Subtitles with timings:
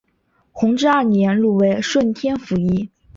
[0.51, 2.89] 弘治二年入为顺天府尹。